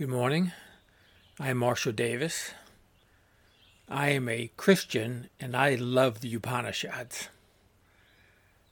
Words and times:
Good 0.00 0.08
morning. 0.08 0.52
I 1.38 1.50
am 1.50 1.58
Marshall 1.58 1.92
Davis. 1.92 2.52
I 3.86 4.08
am 4.08 4.30
a 4.30 4.50
Christian 4.56 5.28
and 5.38 5.54
I 5.54 5.74
love 5.74 6.22
the 6.22 6.34
Upanishads. 6.34 7.28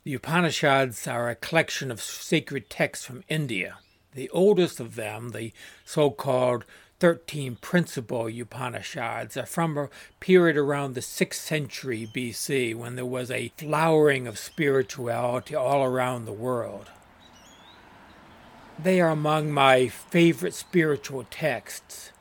The 0.04 0.14
Upanishads 0.14 1.06
are 1.06 1.28
a 1.28 1.34
collection 1.34 1.90
of 1.90 2.00
sacred 2.00 2.70
texts 2.70 3.04
from 3.04 3.24
India. 3.28 3.76
The 4.14 4.30
oldest 4.30 4.80
of 4.80 4.94
them, 4.94 5.32
the 5.32 5.52
so 5.84 6.10
called 6.10 6.64
13 7.00 7.56
principal 7.56 8.28
Upanishads, 8.28 9.36
are 9.36 9.44
from 9.44 9.76
a 9.76 9.90
period 10.20 10.56
around 10.56 10.94
the 10.94 11.02
6th 11.02 11.34
century 11.34 12.08
BC 12.10 12.74
when 12.74 12.96
there 12.96 13.04
was 13.04 13.30
a 13.30 13.52
flowering 13.58 14.26
of 14.26 14.38
spirituality 14.38 15.54
all 15.54 15.84
around 15.84 16.24
the 16.24 16.32
world. 16.32 16.88
They 18.80 19.00
are 19.00 19.10
among 19.10 19.50
my 19.50 19.88
favorite 19.88 20.54
spiritual 20.54 21.26
texts. 21.30 22.12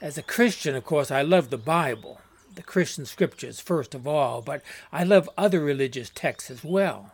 As 0.00 0.18
a 0.18 0.22
Christian, 0.22 0.74
of 0.74 0.84
course, 0.84 1.12
I 1.12 1.22
love 1.22 1.50
the 1.50 1.58
Bible, 1.58 2.20
the 2.52 2.64
Christian 2.64 3.06
scriptures 3.06 3.60
first 3.60 3.94
of 3.94 4.04
all, 4.04 4.42
but 4.42 4.62
I 4.92 5.04
love 5.04 5.30
other 5.38 5.60
religious 5.60 6.10
texts 6.10 6.50
as 6.50 6.64
well. 6.64 7.12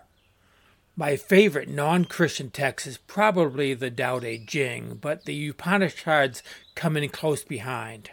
My 0.97 1.17
favorite 1.17 1.69
non 1.69 2.07
Christian 2.07 2.51
text 2.51 2.87
is 2.87 2.97
probably 2.97 3.75
the 3.75 3.91
Tao 3.91 4.21
Te 4.21 4.43
Ching, 4.47 4.99
but 4.99 5.27
the 5.27 5.49
Upanishads 5.49 6.43
come 6.75 6.97
in 6.97 7.11
close 7.11 7.45
behind. 7.45 8.13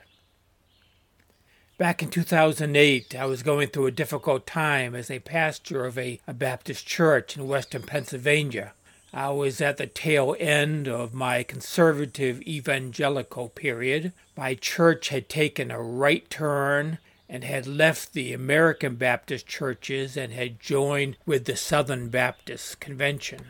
Back 1.78 2.04
in 2.04 2.10
2008, 2.10 3.16
I 3.16 3.26
was 3.26 3.42
going 3.42 3.70
through 3.70 3.86
a 3.86 3.92
difficult 3.92 4.46
time 4.46 4.96
as 4.96 5.10
a 5.10 5.20
pastor 5.20 5.86
of 5.86 5.98
a, 5.98 6.20
a 6.28 6.34
Baptist 6.34 6.86
church 6.86 7.38
in 7.38 7.48
western 7.48 7.84
Pennsylvania. 7.84 8.74
I 9.14 9.30
was 9.32 9.60
at 9.60 9.78
the 9.78 9.88
tail 9.88 10.36
end 10.40 10.88
of 10.88 11.14
my 11.14 11.44
conservative 11.44 12.42
evangelical 12.44 13.50
period. 13.50 14.14
My 14.38 14.56
church 14.56 15.10
had 15.10 15.28
taken 15.28 15.70
a 15.70 15.82
right 15.82 16.30
turn 16.30 16.98
and 17.28 17.44
had 17.44 17.68
left 17.68 18.14
the 18.14 18.34
American 18.34 18.96
Baptist 18.96 19.48
churches 19.48 20.16
and 20.16 20.32
had 20.32 20.60
joined 20.60 21.18
with 21.26 21.46
the 21.46 21.58
Southern 21.58 22.10
Baptist 22.10 22.80
Convention. 22.80 23.48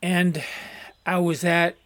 And 0.00 0.44
I 1.04 1.18
was 1.18 1.44
at 1.44 1.76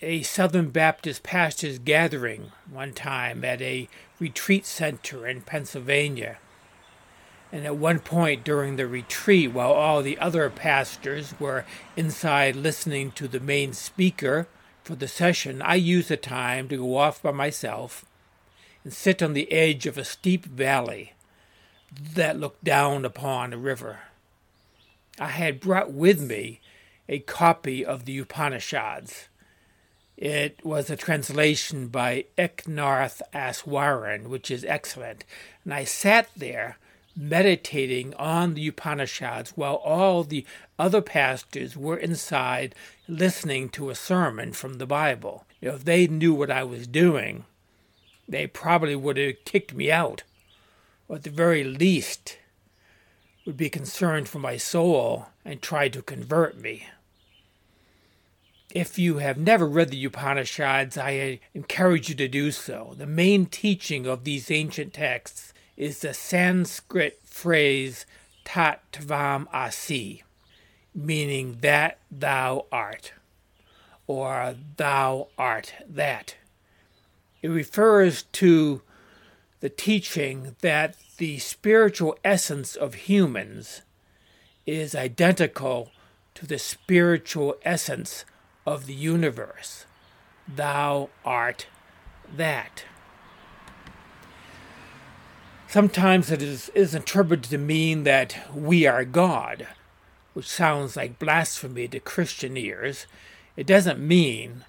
a 0.00 0.22
Southern 0.22 0.70
Baptist 0.70 1.22
pastors 1.22 1.78
gathering 1.78 2.52
one 2.70 2.92
time 2.92 3.44
at 3.44 3.60
a 3.62 3.88
retreat 4.20 4.66
center 4.66 5.26
in 5.26 5.40
Pennsylvania. 5.40 6.38
And 7.56 7.64
at 7.64 7.78
one 7.78 8.00
point 8.00 8.44
during 8.44 8.76
the 8.76 8.86
retreat, 8.86 9.50
while 9.50 9.72
all 9.72 10.02
the 10.02 10.18
other 10.18 10.50
pastors 10.50 11.32
were 11.40 11.64
inside 11.96 12.54
listening 12.54 13.12
to 13.12 13.26
the 13.26 13.40
main 13.40 13.72
speaker 13.72 14.46
for 14.84 14.94
the 14.94 15.08
session, 15.08 15.62
I 15.62 15.76
used 15.76 16.10
the 16.10 16.18
time 16.18 16.68
to 16.68 16.76
go 16.76 16.98
off 16.98 17.22
by 17.22 17.30
myself 17.30 18.04
and 18.84 18.92
sit 18.92 19.22
on 19.22 19.32
the 19.32 19.50
edge 19.50 19.86
of 19.86 19.96
a 19.96 20.04
steep 20.04 20.44
valley 20.44 21.14
that 21.90 22.38
looked 22.38 22.62
down 22.62 23.06
upon 23.06 23.54
a 23.54 23.56
river. 23.56 24.00
I 25.18 25.28
had 25.28 25.58
brought 25.58 25.90
with 25.90 26.20
me 26.20 26.60
a 27.08 27.20
copy 27.20 27.82
of 27.82 28.04
the 28.04 28.18
Upanishads. 28.18 29.28
It 30.18 30.62
was 30.62 30.90
a 30.90 30.96
translation 30.96 31.88
by 31.88 32.26
Eknath 32.36 33.22
Easwaran, 33.32 34.26
which 34.26 34.50
is 34.50 34.62
excellent, 34.66 35.24
and 35.64 35.72
I 35.72 35.84
sat 35.84 36.28
there 36.36 36.76
meditating 37.16 38.12
on 38.14 38.54
the 38.54 38.68
Upanishads 38.68 39.52
while 39.56 39.76
all 39.76 40.22
the 40.22 40.44
other 40.78 41.00
pastors 41.00 41.76
were 41.76 41.96
inside 41.96 42.74
listening 43.08 43.68
to 43.70 43.88
a 43.88 43.94
sermon 43.94 44.52
from 44.52 44.74
the 44.74 44.86
Bible. 44.86 45.44
If 45.60 45.84
they 45.84 46.06
knew 46.06 46.34
what 46.34 46.50
I 46.50 46.62
was 46.62 46.86
doing, 46.86 47.44
they 48.28 48.46
probably 48.46 48.96
would 48.96 49.16
have 49.16 49.44
kicked 49.44 49.72
me 49.72 49.90
out, 49.90 50.24
or 51.08 51.16
at 51.16 51.22
the 51.22 51.30
very 51.30 51.64
least, 51.64 52.38
would 53.46 53.56
be 53.56 53.70
concerned 53.70 54.28
for 54.28 54.38
my 54.40 54.56
soul 54.56 55.28
and 55.44 55.62
try 55.62 55.88
to 55.88 56.02
convert 56.02 56.60
me. 56.60 56.88
If 58.74 58.98
you 58.98 59.18
have 59.18 59.38
never 59.38 59.66
read 59.66 59.90
the 59.90 60.04
Upanishads, 60.04 60.98
I 60.98 61.40
encourage 61.54 62.10
you 62.10 62.14
to 62.16 62.28
do 62.28 62.50
so. 62.50 62.94
The 62.98 63.06
main 63.06 63.46
teaching 63.46 64.06
of 64.06 64.24
these 64.24 64.50
ancient 64.50 64.92
texts 64.92 65.54
is 65.76 66.00
the 66.00 66.14
Sanskrit 66.14 67.20
phrase 67.24 68.06
tat 68.44 68.80
tvam 68.92 69.46
asi, 69.52 70.22
meaning 70.94 71.58
that 71.60 71.98
thou 72.10 72.66
art, 72.72 73.12
or 74.06 74.54
thou 74.76 75.28
art 75.36 75.74
that. 75.88 76.36
It 77.42 77.48
refers 77.48 78.22
to 78.22 78.82
the 79.60 79.68
teaching 79.68 80.56
that 80.60 80.96
the 81.18 81.38
spiritual 81.38 82.16
essence 82.24 82.76
of 82.76 82.94
humans 82.94 83.82
is 84.66 84.94
identical 84.94 85.90
to 86.34 86.46
the 86.46 86.58
spiritual 86.58 87.56
essence 87.62 88.24
of 88.66 88.86
the 88.86 88.94
universe. 88.94 89.86
Thou 90.46 91.08
art 91.24 91.66
that. 92.34 92.84
Sometimes 95.76 96.30
it 96.30 96.40
is, 96.40 96.70
is 96.70 96.94
interpreted 96.94 97.50
to 97.50 97.58
mean 97.58 98.04
that 98.04 98.48
we 98.54 98.86
are 98.86 99.04
God, 99.04 99.66
which 100.32 100.48
sounds 100.48 100.96
like 100.96 101.18
blasphemy 101.18 101.86
to 101.88 102.00
Christian 102.00 102.56
ears. 102.56 103.06
It 103.58 103.66
doesn't 103.66 104.00
mean 104.00 104.64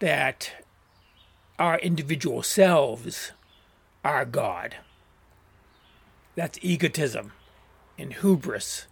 that 0.00 0.52
our 1.58 1.78
individual 1.78 2.42
selves 2.42 3.32
are 4.04 4.26
God. 4.26 4.76
That's 6.34 6.58
egotism 6.60 7.32
and 7.96 8.12
hubris. 8.12 8.86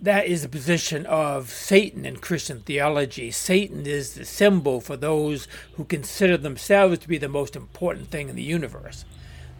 That 0.00 0.26
is 0.26 0.42
the 0.42 0.48
position 0.48 1.06
of 1.06 1.50
Satan 1.50 2.04
in 2.04 2.16
Christian 2.16 2.62
theology. 2.62 3.30
Satan 3.30 3.86
is 3.86 4.14
the 4.14 4.24
symbol 4.24 4.80
for 4.80 4.96
those 4.96 5.46
who 5.74 5.84
consider 5.84 6.36
themselves 6.36 6.98
to 6.98 7.08
be 7.08 7.18
the 7.18 7.28
most 7.28 7.54
important 7.54 8.10
thing 8.10 8.28
in 8.28 8.34
the 8.34 8.42
universe. 8.42 9.04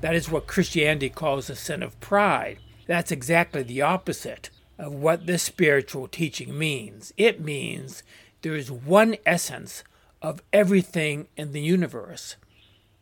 That 0.00 0.14
is 0.14 0.30
what 0.30 0.46
Christianity 0.46 1.08
calls 1.08 1.48
the 1.48 1.56
sin 1.56 1.82
of 1.82 1.98
pride. 2.00 2.58
That's 2.86 3.10
exactly 3.10 3.62
the 3.62 3.82
opposite 3.82 4.50
of 4.78 4.92
what 4.92 5.26
this 5.26 5.42
spiritual 5.42 6.06
teaching 6.06 6.56
means. 6.56 7.12
It 7.16 7.40
means 7.40 8.02
there 8.42 8.54
is 8.54 8.70
one 8.70 9.16
essence 9.26 9.82
of 10.22 10.42
everything 10.52 11.26
in 11.36 11.52
the 11.52 11.60
universe, 11.60 12.36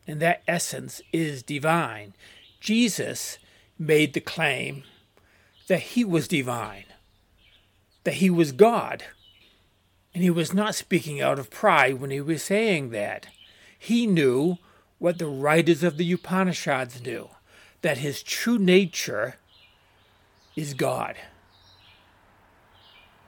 and 0.07 0.21
that 0.21 0.43
essence 0.49 1.03
is 1.13 1.43
divine. 1.43 2.15
Jesus 2.61 3.39
made 3.79 4.15
the 4.15 4.21
claim 4.21 4.85
that 5.69 5.81
he 5.81 6.05
was 6.05 6.29
divine, 6.29 6.85
that 8.05 8.15
he 8.15 8.31
was 8.31 8.53
God. 8.53 9.05
And 10.15 10.23
he 10.23 10.31
was 10.31 10.55
not 10.55 10.75
speaking 10.75 11.21
out 11.21 11.39
of 11.39 11.51
pride 11.51 12.01
when 12.01 12.11
he 12.11 12.23
was 12.23 12.43
saying 12.43 12.89
that. 12.91 13.27
He 13.79 14.07
knew 14.07 14.57
what 14.99 15.19
the 15.19 15.27
writers 15.27 15.83
of 15.83 15.97
the 15.97 16.13
Upanishads 16.13 17.03
knew 17.03 17.29
that 17.83 17.99
his 17.99 18.23
true 18.23 18.59
nature 18.59 19.37
is 20.55 20.75
God. 20.75 21.17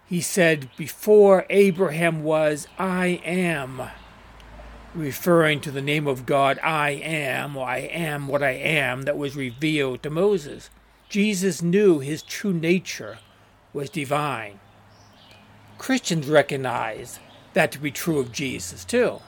He 0.07 0.21
said, 0.21 0.71
Before 0.77 1.45
Abraham 1.51 2.25
was, 2.25 2.67
I 2.79 3.21
am, 3.25 3.83
referring 4.95 5.61
to 5.61 5.71
the 5.71 5.83
name 5.83 6.07
of 6.07 6.25
God, 6.25 6.59
I 6.63 6.91
am, 6.91 7.57
or 7.57 7.69
I 7.69 7.79
am 7.79 8.27
what 8.27 8.43
I 8.43 8.53
am, 8.53 9.03
that 9.03 9.19
was 9.19 9.37
revealed 9.37 10.03
to 10.03 10.11
Moses. 10.11 10.71
Jesus 11.11 11.63
knew 11.63 11.99
his 11.99 12.23
true 12.23 12.55
nature 12.55 13.19
was 13.75 13.91
divine. 13.91 14.61
Christians 15.77 16.27
recognize 16.27 17.21
that 17.53 17.71
to 17.73 17.79
be 17.79 17.91
true 17.91 18.19
of 18.19 18.33
Jesus, 18.33 18.85
too 18.85 19.21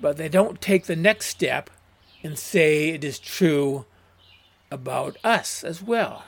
but 0.00 0.16
they 0.16 0.28
don't 0.28 0.60
take 0.60 0.86
the 0.86 0.96
next 0.96 1.26
step 1.26 1.70
and 2.22 2.38
say 2.38 2.90
it 2.90 3.04
is 3.04 3.18
true 3.18 3.84
about 4.70 5.16
us 5.24 5.64
as 5.64 5.82
well. 5.82 6.24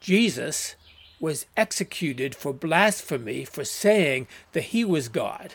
Jesus 0.00 0.76
was 1.20 1.46
executed 1.56 2.34
for 2.34 2.52
blasphemy 2.52 3.44
for 3.44 3.64
saying 3.64 4.26
that 4.52 4.64
he 4.64 4.84
was 4.84 5.08
God. 5.08 5.54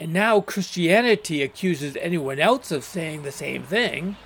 And 0.00 0.12
now 0.12 0.40
Christianity 0.40 1.42
accuses 1.42 1.96
anyone 2.00 2.40
else 2.40 2.72
of 2.72 2.82
saying 2.82 3.22
the 3.22 3.30
same 3.30 3.62
thing 3.62 4.16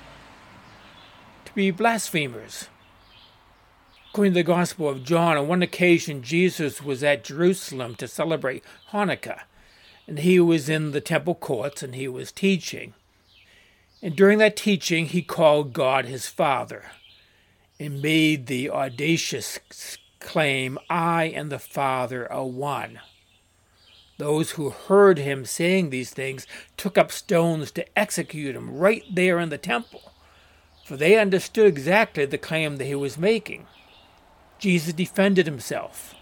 to 1.45 1.53
be 1.55 1.71
blasphemers. 1.71 2.69
According 4.11 4.33
to 4.33 4.39
the 4.39 4.45
Gospel 4.45 4.89
of 4.89 5.05
John, 5.05 5.37
on 5.37 5.49
one 5.49 5.63
occasion 5.63 6.23
Jesus 6.23 6.83
was 6.83 7.03
at 7.05 7.25
Jerusalem 7.25 7.95
to 7.97 8.09
celebrate 8.09 8.65
Hanukkah, 8.93 9.43
and 10.09 10.21
he 10.21 10.41
was 10.41 10.71
in 10.71 10.93
the 10.93 11.03
temple 11.03 11.35
courts 11.35 11.83
and 11.83 11.95
he 11.95 12.09
was 12.09 12.33
teaching. 12.33 12.95
And 14.03 14.17
during 14.17 14.39
that 14.39 14.57
teaching, 14.57 15.07
he 15.07 15.21
called 15.21 15.75
God 15.75 16.07
his 16.07 16.27
Father 16.27 16.87
and 17.79 18.01
made 18.01 18.47
the 18.47 18.71
audacious 18.71 19.59
claim, 20.19 20.79
I 20.89 21.25
and 21.25 21.53
the 21.53 21.59
Father 21.59 22.31
are 22.33 22.47
one. 22.47 23.01
Those 24.17 24.53
who 24.53 24.71
heard 24.71 25.19
him 25.19 25.45
saying 25.45 25.91
these 25.91 26.11
things 26.11 26.47
took 26.77 26.97
up 26.97 27.13
stones 27.13 27.71
to 27.73 27.99
execute 27.99 28.57
him 28.57 28.77
right 28.77 29.05
there 29.13 29.39
in 29.39 29.51
the 29.51 29.59
temple, 29.59 30.13
for 30.85 30.97
they 30.97 31.19
understood 31.19 31.67
exactly 31.67 32.25
the 32.25 32.39
claim 32.39 32.79
that 32.79 32.87
he 32.87 32.95
was 32.95 33.19
making. 33.19 33.67
Jesus 34.59 34.95
defended 34.95 35.47
himself, 35.47 36.15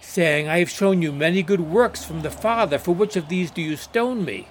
saying, 0.00 0.48
I 0.48 0.58
have 0.58 0.70
shown 0.70 1.02
you 1.02 1.12
many 1.12 1.42
good 1.42 1.60
works 1.60 2.04
from 2.04 2.22
the 2.22 2.30
Father. 2.30 2.78
For 2.78 2.94
which 2.94 3.16
of 3.16 3.28
these 3.28 3.50
do 3.50 3.62
you 3.62 3.76
stone 3.76 4.24
me? 4.24 4.48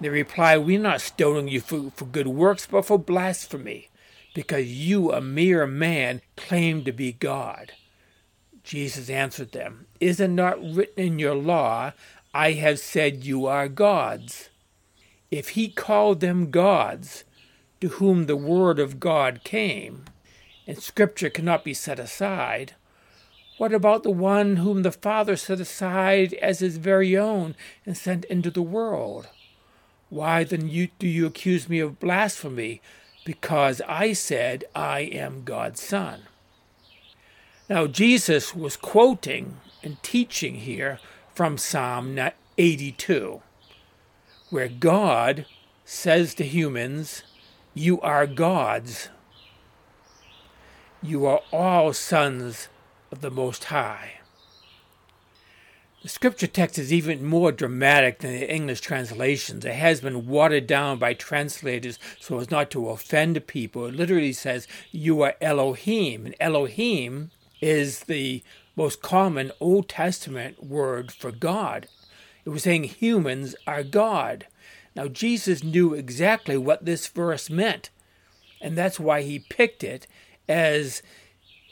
They 0.00 0.08
replied, 0.08 0.58
We're 0.58 0.80
not 0.80 1.00
stoning 1.00 1.48
you 1.48 1.60
for, 1.60 1.90
for 1.94 2.04
good 2.04 2.26
works, 2.26 2.66
but 2.66 2.84
for 2.84 2.98
blasphemy, 2.98 3.88
because 4.34 4.66
you, 4.66 5.12
a 5.12 5.20
mere 5.20 5.66
man, 5.66 6.22
claim 6.36 6.84
to 6.84 6.92
be 6.92 7.12
God. 7.12 7.72
Jesus 8.64 9.08
answered 9.10 9.52
them, 9.52 9.86
Is 10.00 10.20
it 10.20 10.30
not 10.30 10.62
written 10.62 11.04
in 11.04 11.18
your 11.18 11.34
law, 11.34 11.92
I 12.34 12.52
have 12.52 12.78
said 12.78 13.24
you 13.24 13.46
are 13.46 13.68
gods? 13.68 14.50
If 15.30 15.50
he 15.50 15.68
called 15.68 16.20
them 16.20 16.50
gods, 16.50 17.24
to 17.80 17.88
whom 17.88 18.26
the 18.26 18.36
word 18.36 18.78
of 18.78 19.00
God 19.00 19.40
came, 19.44 20.04
and 20.66 20.78
scripture 20.78 21.30
cannot 21.30 21.64
be 21.64 21.74
set 21.74 21.98
aside, 21.98 22.74
what 23.62 23.72
about 23.72 24.02
the 24.02 24.10
one 24.10 24.56
whom 24.56 24.82
the 24.82 24.90
Father 24.90 25.36
set 25.36 25.60
aside 25.60 26.34
as 26.42 26.58
his 26.58 26.78
very 26.78 27.16
own 27.16 27.54
and 27.86 27.96
sent 27.96 28.24
into 28.24 28.50
the 28.50 28.60
world? 28.60 29.28
Why 30.10 30.42
then 30.42 30.68
you, 30.68 30.88
do 30.98 31.06
you 31.06 31.26
accuse 31.26 31.68
me 31.68 31.78
of 31.78 32.00
blasphemy, 32.00 32.82
because 33.24 33.80
I 33.86 34.14
said 34.14 34.64
I 34.74 35.02
am 35.02 35.44
God's 35.44 35.80
Son? 35.80 36.22
Now, 37.68 37.86
Jesus 37.86 38.52
was 38.52 38.76
quoting 38.76 39.58
and 39.80 40.02
teaching 40.02 40.56
here 40.56 40.98
from 41.32 41.56
Psalm 41.56 42.18
82, 42.58 43.42
where 44.50 44.66
God 44.66 45.46
says 45.84 46.34
to 46.34 46.44
humans, 46.44 47.22
You 47.74 48.00
are 48.00 48.26
gods. 48.26 49.08
You 51.00 51.26
are 51.26 51.42
all 51.52 51.92
sons 51.92 52.66
of 53.12 53.20
the 53.20 53.30
Most 53.30 53.64
High. 53.64 54.14
The 56.02 56.08
scripture 56.08 56.48
text 56.48 56.78
is 56.78 56.92
even 56.92 57.24
more 57.24 57.52
dramatic 57.52 58.18
than 58.18 58.32
the 58.32 58.52
English 58.52 58.80
translations. 58.80 59.64
It 59.64 59.74
has 59.74 60.00
been 60.00 60.26
watered 60.26 60.66
down 60.66 60.98
by 60.98 61.14
translators 61.14 62.00
so 62.18 62.40
as 62.40 62.50
not 62.50 62.72
to 62.72 62.88
offend 62.88 63.46
people. 63.46 63.86
It 63.86 63.94
literally 63.94 64.32
says, 64.32 64.66
You 64.90 65.22
are 65.22 65.36
Elohim. 65.40 66.26
And 66.26 66.34
Elohim 66.40 67.30
is 67.60 68.00
the 68.00 68.42
most 68.74 69.00
common 69.00 69.52
Old 69.60 69.88
Testament 69.88 70.64
word 70.64 71.12
for 71.12 71.30
God. 71.30 71.86
It 72.44 72.48
was 72.48 72.64
saying 72.64 72.84
humans 72.84 73.54
are 73.66 73.84
God. 73.84 74.48
Now, 74.96 75.06
Jesus 75.06 75.62
knew 75.62 75.94
exactly 75.94 76.56
what 76.56 76.84
this 76.84 77.06
verse 77.06 77.48
meant, 77.48 77.90
and 78.60 78.76
that's 78.76 78.98
why 78.98 79.22
he 79.22 79.38
picked 79.38 79.84
it 79.84 80.06
as 80.48 81.02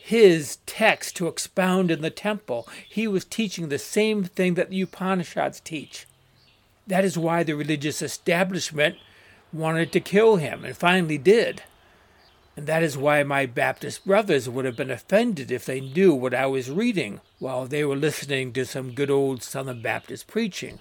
his 0.02 0.58
text 0.66 1.16
to 1.16 1.28
expound 1.28 1.90
in 1.90 2.00
the 2.00 2.10
temple. 2.10 2.66
He 2.88 3.06
was 3.06 3.24
teaching 3.24 3.68
the 3.68 3.78
same 3.78 4.24
thing 4.24 4.54
that 4.54 4.70
the 4.70 4.80
Upanishads 4.80 5.60
teach. 5.60 6.06
That 6.86 7.04
is 7.04 7.18
why 7.18 7.42
the 7.42 7.54
religious 7.54 8.02
establishment 8.02 8.96
wanted 9.52 9.92
to 9.92 10.00
kill 10.00 10.36
him 10.36 10.64
and 10.64 10.76
finally 10.76 11.18
did. 11.18 11.62
And 12.56 12.66
that 12.66 12.82
is 12.82 12.96
why 12.96 13.22
my 13.22 13.46
Baptist 13.46 14.04
brothers 14.04 14.48
would 14.48 14.64
have 14.64 14.76
been 14.76 14.90
offended 14.90 15.50
if 15.50 15.64
they 15.64 15.80
knew 15.80 16.14
what 16.14 16.34
I 16.34 16.46
was 16.46 16.70
reading 16.70 17.20
while 17.38 17.66
they 17.66 17.84
were 17.84 17.96
listening 17.96 18.52
to 18.54 18.64
some 18.64 18.92
good 18.92 19.10
old 19.10 19.42
Southern 19.42 19.82
Baptist 19.82 20.26
preaching. 20.26 20.78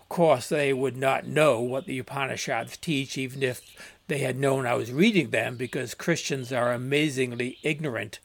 Of 0.00 0.08
course, 0.08 0.48
they 0.48 0.72
would 0.72 0.96
not 0.96 1.26
know 1.26 1.60
what 1.60 1.86
the 1.86 1.98
Upanishads 1.98 2.76
teach, 2.76 3.18
even 3.18 3.42
if 3.42 3.60
they 4.06 4.18
had 4.18 4.38
known 4.38 4.64
I 4.64 4.74
was 4.74 4.92
reading 4.92 5.30
them, 5.30 5.56
because 5.56 5.94
Christians 5.94 6.52
are 6.52 6.72
amazingly 6.72 7.58
ignorant 7.62 8.20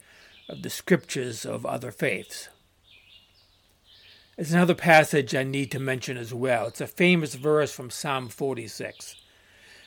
of 0.48 0.62
the 0.62 0.70
scriptures 0.70 1.44
of 1.44 1.64
other 1.64 1.90
faiths. 1.90 2.48
There's 4.36 4.52
another 4.52 4.74
passage 4.74 5.34
I 5.34 5.44
need 5.44 5.70
to 5.70 5.78
mention 5.78 6.16
as 6.16 6.34
well. 6.34 6.66
It's 6.66 6.80
a 6.80 6.86
famous 6.86 7.34
verse 7.34 7.72
from 7.72 7.90
Psalm 7.90 8.28
46 8.28 9.16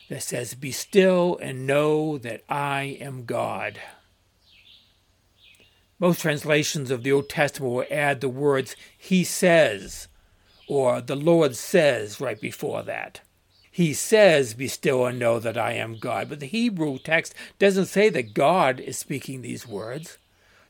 that 0.09 0.23
says, 0.23 0.53
Be 0.53 0.71
still 0.71 1.37
and 1.41 1.67
know 1.67 2.17
that 2.17 2.43
I 2.47 2.97
am 3.01 3.25
God. 3.25 3.79
Most 5.99 6.21
translations 6.21 6.91
of 6.91 7.03
the 7.03 7.11
Old 7.11 7.27
Testament 7.27 7.73
will 7.73 7.85
add 7.91 8.21
the 8.21 8.29
words, 8.29 8.75
He 8.97 9.23
says, 9.23 10.07
or 10.67 11.01
the 11.01 11.15
Lord 11.15 11.55
says 11.55 12.21
right 12.21 12.39
before 12.39 12.83
that. 12.83 13.21
He 13.69 13.93
says, 13.93 14.53
Be 14.53 14.67
still 14.67 15.05
and 15.05 15.19
know 15.19 15.39
that 15.39 15.57
I 15.57 15.73
am 15.73 15.99
God. 15.99 16.29
But 16.29 16.39
the 16.39 16.45
Hebrew 16.45 16.99
text 16.99 17.35
doesn't 17.59 17.87
say 17.87 18.09
that 18.09 18.33
God 18.33 18.79
is 18.79 18.97
speaking 18.97 19.41
these 19.41 19.67
words. 19.67 20.17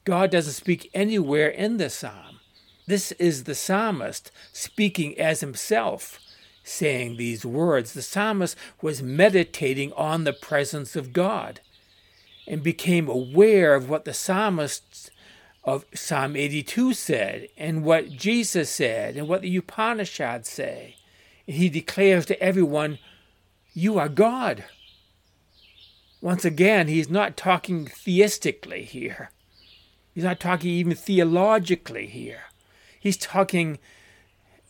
God 0.07 0.31
doesn't 0.31 0.53
speak 0.53 0.89
anywhere 0.93 1.49
in 1.49 1.75
the 1.75 1.89
psalm. 1.89 2.39
This 2.85 3.11
is 3.11 3.43
the 3.43 3.53
psalmist 3.53 4.31
speaking 4.53 5.19
as 5.19 5.41
himself 5.41 6.21
saying 6.63 7.17
these 7.17 7.45
words, 7.45 7.91
the 7.91 8.01
psalmist 8.01 8.55
was 8.81 9.03
meditating 9.03 9.91
on 9.97 10.23
the 10.23 10.31
presence 10.31 10.95
of 10.95 11.11
God 11.11 11.59
and 12.47 12.63
became 12.63 13.09
aware 13.09 13.75
of 13.75 13.89
what 13.89 14.05
the 14.05 14.13
psalmist 14.13 15.11
of 15.65 15.83
Psalm 15.93 16.37
82 16.37 16.93
said 16.93 17.49
and 17.57 17.83
what 17.83 18.09
Jesus 18.09 18.69
said 18.69 19.17
and 19.17 19.27
what 19.27 19.41
the 19.41 19.57
Upanishads 19.57 20.47
say. 20.47 20.95
He 21.45 21.67
declares 21.67 22.25
to 22.27 22.41
everyone, 22.41 22.99
You 23.73 23.99
are 23.99 24.07
God. 24.07 24.63
Once 26.21 26.45
again, 26.45 26.87
he's 26.87 27.09
not 27.09 27.35
talking 27.35 27.87
theistically 27.87 28.83
here. 28.83 29.31
He's 30.17 30.23
not 30.23 30.39
talking 30.39 30.71
even 30.71 30.95
theologically 30.95 32.07
here. 32.07 32.45
He's 32.99 33.17
talking 33.17 33.77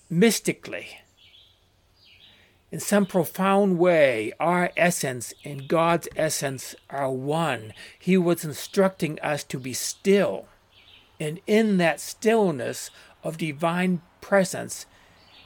mystically 0.09 0.97
in 2.69 2.79
some 2.81 3.05
profound 3.05 3.77
way, 3.77 4.33
our 4.39 4.71
essence 4.75 5.33
and 5.45 5.67
God's 5.67 6.09
essence 6.17 6.75
are 6.89 7.09
one. 7.09 7.73
He 7.97 8.17
was 8.17 8.43
instructing 8.43 9.19
us 9.21 9.43
to 9.45 9.57
be 9.57 9.73
still. 9.73 10.47
And 11.19 11.39
in 11.47 11.77
that 11.77 12.01
stillness 12.01 12.91
of 13.23 13.37
divine 13.37 14.01
presence, 14.19 14.85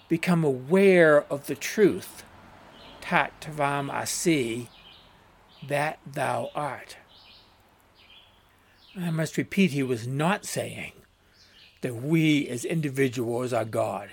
become 0.10 0.44
aware 0.44 1.24
of 1.32 1.46
the 1.46 1.56
truth. 1.56 2.24
Tat 3.02 3.40
tvam 3.40 3.92
asi, 3.92 4.70
that 5.68 6.00
thou 6.12 6.50
art. 6.56 6.98
I 8.96 9.10
must 9.10 9.38
repeat, 9.38 9.72
he 9.72 9.84
was 9.84 10.06
not 10.06 10.46
saying 10.46 10.92
that 11.82 11.96
we 11.96 12.48
as 12.48 12.66
individuals 12.66 13.54
are 13.54 13.66
God. 13.66 14.10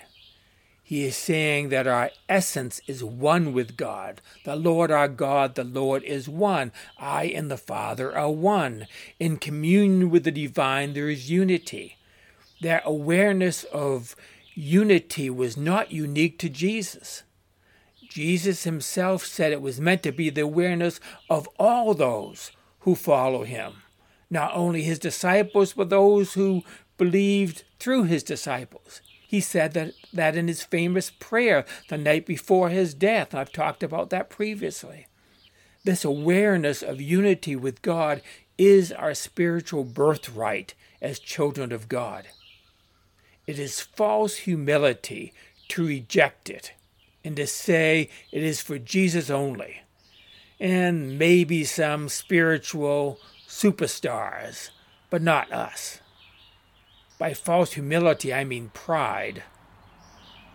He 0.82 1.04
is 1.04 1.16
saying 1.16 1.68
that 1.68 1.87
our 1.87 2.11
essence 2.30 2.80
is 2.87 3.04
one 3.04 3.52
with 3.52 3.76
God. 3.76 4.23
The 4.44 4.56
Lord 4.56 4.90
our 4.90 5.08
God, 5.08 5.54
the 5.54 5.64
Lord 5.64 6.02
is 6.04 6.28
one. 6.28 6.73
I 6.99 7.25
and 7.25 7.50
the 7.50 7.58
Father 7.58 8.16
are 8.16 8.30
one. 8.30 8.87
In 9.18 9.37
communion 9.37 10.08
with 10.08 10.25
the 10.25 10.30
divine, 10.30 10.94
there 10.94 11.11
is 11.11 11.30
unity. 11.30 11.99
That 12.62 12.82
awareness 12.87 13.64
of 13.64 14.16
unity 14.54 15.28
was 15.28 15.56
not 15.56 15.92
unique 15.92 16.38
to 16.38 16.49
Jesus. 16.49 17.23
Jesus 18.08 18.64
himself 18.64 19.26
said 19.26 19.52
it 19.52 19.61
was 19.61 19.80
meant 19.80 20.02
to 20.04 20.12
be 20.12 20.30
the 20.30 20.40
awareness 20.40 21.00
of 21.28 21.49
all 21.58 21.92
those 21.92 22.52
who 22.80 22.94
follow 22.94 23.44
him. 23.44 23.82
Not 24.30 24.52
only 24.54 24.82
his 24.82 24.99
disciples, 24.99 25.73
but 25.73 25.90
those 25.90 26.35
who 26.35 26.62
believed 26.99 27.64
through 27.78 28.04
his 28.04 28.23
disciples. 28.23 29.00
He 29.26 29.40
said 29.40 29.73
that, 29.75 29.92
that 30.12 30.37
in 30.37 30.49
his 30.49 30.62
famous 30.62 31.11
prayer 31.11 31.64
the 31.88 31.99
night 31.99 32.26
before 32.26 32.70
his 32.70 32.94
death. 32.94 33.35
I've 33.35 33.52
talked 33.52 33.82
about 33.82 34.11
that 34.11 34.30
previously. 34.30 35.06
This 35.85 36.04
awareness 36.04 36.82
of 36.82 37.00
unity 37.00 37.54
with 37.54 37.82
God 37.82 38.23
is 38.56 38.90
our 38.90 39.14
spiritual 39.14 39.85
birthright 39.85 40.75
as 41.00 41.18
children 41.18 41.73
of 41.73 41.88
God. 41.88 42.26
It 43.47 43.58
is 43.58 43.80
false 43.80 44.37
humility 44.37 45.32
to 45.68 45.87
reject 45.87 46.50
it 46.50 46.73
and 47.25 47.37
to 47.37 47.47
say 47.47 48.08
it 48.32 48.42
is 48.42 48.61
for 48.61 48.78
Jesus 48.78 49.30
only, 49.30 49.82
and 50.58 51.18
maybe 51.18 51.64
some 51.64 52.08
spiritual 52.08 53.18
superstars, 53.59 54.71
but 55.11 55.21
not 55.21 55.50
us. 55.53 56.00
By 57.19 57.35
false 57.35 57.73
humility, 57.73 58.33
I 58.33 58.45
mean 58.45 58.71
pride. 58.73 59.43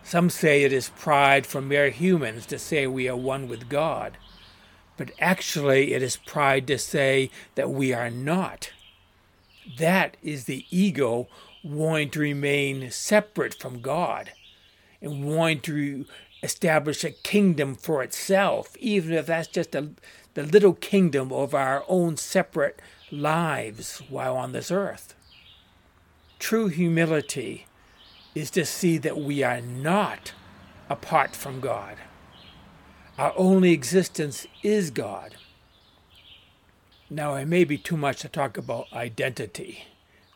Some 0.04 0.30
say 0.30 0.64
it 0.64 0.72
is 0.72 0.90
pride 0.90 1.46
for 1.46 1.62
mere 1.62 1.90
humans 1.90 2.46
to 2.46 2.58
say 2.58 2.88
we 2.88 3.10
are 3.10 3.18
one 3.18 3.50
with 3.50 3.68
God, 3.68 4.18
but 4.96 5.12
actually 5.20 5.94
it 5.94 6.02
is 6.02 6.16
pride 6.16 6.66
to 6.68 6.78
say 6.78 7.30
that 7.56 7.70
we 7.70 7.94
are 7.94 8.10
not. 8.10 8.72
That 9.78 10.16
is 10.22 10.46
the 10.46 10.66
ego 10.70 11.28
wanting 11.62 12.10
to 12.12 12.20
remain 12.20 12.90
separate 12.90 13.54
from 13.54 13.82
God 13.82 14.32
and 15.02 15.26
wanting 15.26 15.62
to 15.62 16.06
establish 16.42 17.04
a 17.04 17.12
kingdom 17.12 17.76
for 17.76 18.02
itself, 18.02 18.78
even 18.78 19.14
if 19.14 19.26
that's 19.26 19.48
just 19.48 19.76
a, 19.76 19.92
the 20.34 20.44
little 20.44 20.74
kingdom 20.74 21.32
of 21.32 21.54
our 21.54 21.84
own 21.88 22.18
separate 22.18 22.82
lives 23.12 24.00
while 24.10 24.36
on 24.36 24.52
this 24.52 24.72
earth. 24.72 25.16
True 26.40 26.68
humility 26.68 27.68
is 28.36 28.50
to 28.52 28.66
see 28.66 28.98
that 28.98 29.18
we 29.18 29.44
are 29.44 29.62
not 29.62 30.34
apart 30.90 31.36
from 31.36 31.60
God. 31.60 31.98
Our 33.18 33.34
only 33.38 33.72
existence 33.72 34.48
is 34.64 34.90
God. 34.90 35.36
Now, 37.10 37.36
it 37.36 37.46
may 37.46 37.64
be 37.64 37.78
too 37.78 37.96
much 37.96 38.22
to 38.22 38.28
talk 38.28 38.58
about 38.58 38.92
identity 38.92 39.86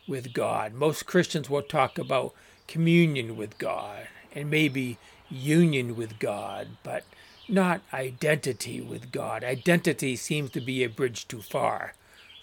with 0.06 0.32
God. 0.32 0.74
Most 0.74 1.06
Christians 1.06 1.50
will 1.50 1.62
talk 1.62 1.98
about 1.98 2.34
communion 2.68 3.36
with 3.36 3.58
God 3.58 4.06
and 4.32 4.48
maybe 4.48 4.96
union 5.28 5.96
with 5.96 6.18
God, 6.20 6.68
but 6.84 7.02
not 7.48 7.82
identity 7.92 8.80
with 8.80 9.12
God. 9.12 9.44
Identity 9.44 10.16
seems 10.16 10.50
to 10.50 10.60
be 10.60 10.82
a 10.82 10.88
bridge 10.88 11.26
too 11.28 11.42
far 11.42 11.94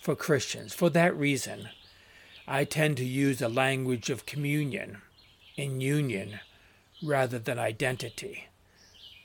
for 0.02 0.16
Christians. 0.16 0.74
For 0.74 0.90
that 0.92 1.16
reason, 1.16 1.70
I 2.48 2.64
tend 2.64 2.98
to 2.98 3.06
use 3.06 3.42
a 3.42 3.50
language 3.50 4.10
of 4.10 4.26
communion 4.26 5.02
in 5.56 5.82
union 5.82 6.40
rather 7.04 7.40
than 7.40 7.60
identity. 7.60 8.48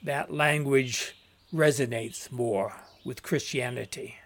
That 0.02 0.32
language 0.32 1.14
resonates 1.52 2.30
more 2.30 2.76
with 3.04 3.22
Christianity. 3.22 4.16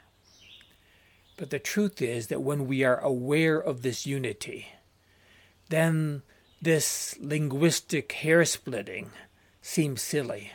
But 1.37 1.51
the 1.51 1.59
truth 1.59 2.01
is 2.01 2.29
that 2.29 2.43
when 2.43 2.67
we 2.67 2.85
are 2.85 2.99
aware 2.99 3.59
of 3.59 3.83
this 3.83 4.07
unity, 4.07 4.69
then 5.69 6.23
this 6.63 7.17
linguistic 7.21 8.13
hair 8.13 8.45
splitting 8.45 9.11
seems 9.61 10.03
silly. 10.03 10.53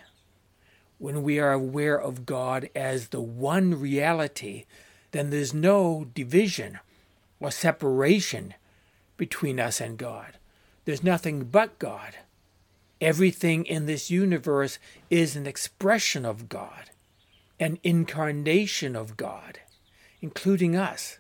When 1.00 1.24
we 1.24 1.40
are 1.40 1.54
aware 1.54 2.00
of 2.00 2.26
God 2.26 2.70
as 2.76 3.08
the 3.08 3.22
one 3.22 3.80
reality, 3.80 4.66
then 5.12 5.30
there's 5.30 5.54
no 5.54 6.06
division 6.14 6.80
or 7.40 7.52
separation 7.52 8.54
between 9.18 9.60
us 9.60 9.80
and 9.82 9.98
God. 9.98 10.38
There's 10.86 11.04
nothing 11.04 11.46
but 11.46 11.80
God. 11.80 12.16
Everything 13.00 13.66
in 13.66 13.86
this 13.86 14.12
universe 14.12 14.78
is 15.10 15.36
an 15.36 15.48
expression 15.48 16.26
of 16.26 16.50
God, 16.50 16.92
an 17.60 17.80
incarnation 17.82 18.96
of 18.96 19.16
God, 19.16 19.60
including 20.22 20.76
us. 20.76 21.18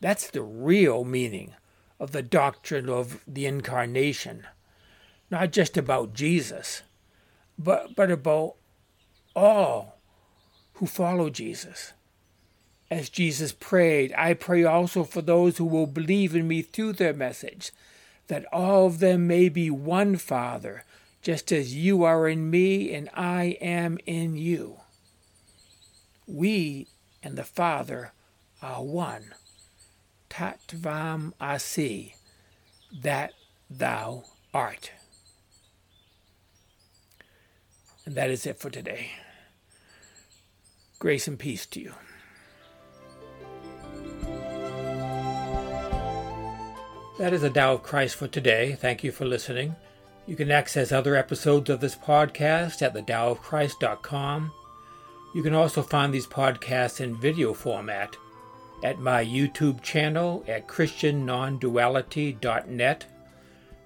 That's 0.00 0.30
the 0.30 0.42
real 0.42 1.04
meaning 1.04 1.54
of 2.00 2.12
the 2.12 2.22
doctrine 2.22 2.88
of 2.88 3.22
the 3.26 3.44
incarnation. 3.44 4.46
Not 5.30 5.52
just 5.52 5.76
about 5.76 6.14
Jesus, 6.14 6.82
but, 7.58 7.94
but 7.94 8.10
about 8.10 8.54
all 9.34 9.98
who 10.74 10.86
follow 10.86 11.30
Jesus. 11.30 11.92
As 12.90 13.08
Jesus 13.08 13.52
prayed, 13.52 14.12
I 14.18 14.34
pray 14.34 14.64
also 14.64 15.04
for 15.04 15.22
those 15.22 15.56
who 15.56 15.64
will 15.64 15.86
believe 15.86 16.34
in 16.36 16.46
me 16.46 16.62
through 16.62 16.94
their 16.94 17.14
message, 17.14 17.72
that 18.28 18.44
all 18.52 18.86
of 18.86 18.98
them 18.98 19.26
may 19.26 19.48
be 19.48 19.70
one 19.70 20.16
Father, 20.16 20.84
just 21.22 21.52
as 21.52 21.74
you 21.74 22.02
are 22.02 22.28
in 22.28 22.50
me 22.50 22.92
and 22.92 23.08
I 23.14 23.56
am 23.60 23.98
in 24.06 24.36
you. 24.36 24.80
We 26.26 26.88
and 27.22 27.36
the 27.36 27.44
Father 27.44 28.12
are 28.60 28.82
one. 28.82 29.34
Tat 30.28 30.60
tvam 30.68 31.32
asi, 31.40 32.16
that 32.92 33.32
thou 33.70 34.24
art. 34.52 34.90
And 38.04 38.14
that 38.14 38.30
is 38.30 38.46
it 38.46 38.58
for 38.58 38.70
today. 38.70 39.10
Grace 40.98 41.28
and 41.28 41.38
peace 41.38 41.66
to 41.66 41.80
you. 41.80 41.94
That 47.18 47.32
is 47.32 47.42
the 47.42 47.50
Tao 47.50 47.74
of 47.74 47.82
Christ 47.82 48.16
for 48.16 48.26
today. 48.26 48.76
Thank 48.80 49.04
you 49.04 49.12
for 49.12 49.24
listening. 49.24 49.76
You 50.26 50.36
can 50.36 50.50
access 50.50 50.92
other 50.92 51.14
episodes 51.14 51.70
of 51.70 51.80
this 51.80 51.94
podcast 51.94 52.82
at 52.82 52.94
thedaoofchrist.com. 52.94 54.52
You 55.34 55.42
can 55.42 55.54
also 55.54 55.82
find 55.82 56.12
these 56.12 56.26
podcasts 56.26 57.00
in 57.00 57.20
video 57.20 57.54
format 57.54 58.16
at 58.82 58.98
my 58.98 59.24
YouTube 59.24 59.80
channel 59.82 60.44
at 60.48 60.68
christiannonduality.net. 60.68 63.06